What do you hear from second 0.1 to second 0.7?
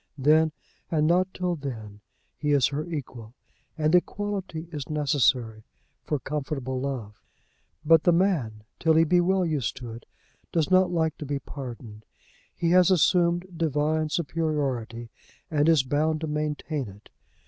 Then,